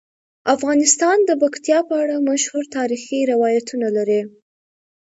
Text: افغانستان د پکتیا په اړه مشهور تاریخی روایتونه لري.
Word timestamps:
افغانستان 0.55 1.17
د 1.29 1.31
پکتیا 1.41 1.79
په 1.89 1.95
اړه 2.03 2.25
مشهور 2.29 2.63
تاریخی 2.77 3.19
روایتونه 3.31 3.87
لري. 3.97 4.21